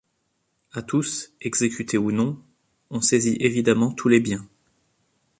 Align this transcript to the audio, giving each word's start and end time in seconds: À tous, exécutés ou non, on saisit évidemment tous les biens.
À 0.73 0.81
tous, 0.81 1.31
exécutés 1.41 1.99
ou 1.99 2.11
non, 2.11 2.41
on 2.89 3.01
saisit 3.01 3.37
évidemment 3.39 3.91
tous 3.91 4.07
les 4.09 4.19
biens. 4.19 4.47